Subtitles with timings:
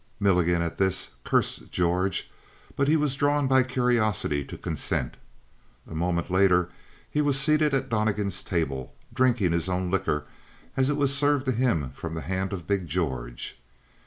[0.19, 2.31] Milligan, at this, cursed George,
[2.75, 5.15] but he was drawn by curiosity to consent.
[5.87, 6.69] A moment later
[7.07, 10.25] he was seated at Donnegan's table, drinking his own liquor
[10.75, 13.61] as it was served to him from the hands of big George.